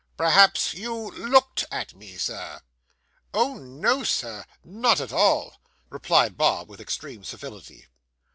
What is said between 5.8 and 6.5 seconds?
replied